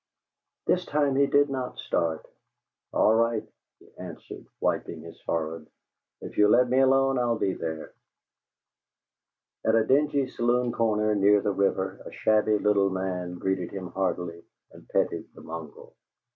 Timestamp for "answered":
3.99-4.47